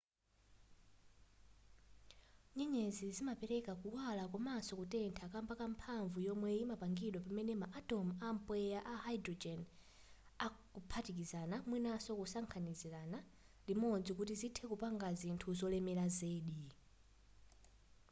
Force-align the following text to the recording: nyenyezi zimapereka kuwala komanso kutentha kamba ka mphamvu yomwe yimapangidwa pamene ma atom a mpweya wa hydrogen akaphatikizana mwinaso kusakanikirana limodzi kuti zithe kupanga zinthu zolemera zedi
nyenyezi 2.57 3.07
zimapereka 3.15 3.71
kuwala 3.81 4.23
komanso 4.33 4.71
kutentha 4.79 5.25
kamba 5.33 5.53
ka 5.59 5.65
mphamvu 5.73 6.17
yomwe 6.27 6.49
yimapangidwa 6.57 7.19
pamene 7.25 7.53
ma 7.61 7.67
atom 7.79 8.07
a 8.25 8.27
mpweya 8.37 8.79
wa 8.87 8.97
hydrogen 9.05 9.61
akaphatikizana 10.47 11.55
mwinaso 11.69 12.09
kusakanikirana 12.19 13.17
limodzi 13.67 14.11
kuti 14.17 14.33
zithe 14.41 14.63
kupanga 14.71 15.07
zinthu 15.19 15.49
zolemera 15.59 16.05
zedi 16.17 16.59